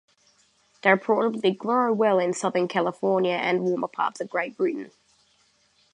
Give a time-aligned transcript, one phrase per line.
[0.81, 4.89] They reportedly grow well in Southern California and warmer parts of Great Britain.